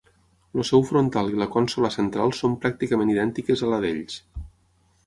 [0.61, 4.21] El seu frontal i la consola central són pràcticament idèntiques a la d'ells.